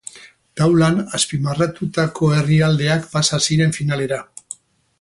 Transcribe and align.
Taulan 0.59 0.95
azpimarratutako 1.17 2.31
herrialdeak 2.39 3.07
pasa 3.13 3.41
ziren 3.51 3.77
finalera. 3.79 4.21